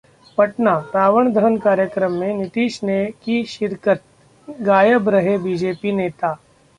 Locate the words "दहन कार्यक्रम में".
1.33-2.33